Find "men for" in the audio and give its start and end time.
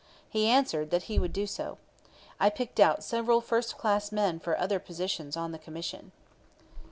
4.11-4.57